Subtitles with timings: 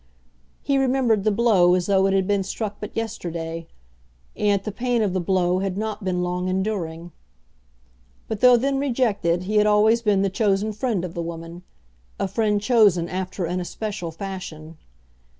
[0.63, 3.67] He remembered the blow as though it had been struck but yesterday,
[4.35, 7.11] and yet the pain of the blow had not been long enduring.
[8.27, 11.61] But though then rejected he had always been the chosen friend of the woman,
[12.19, 14.79] a friend chosen after an especial fashion.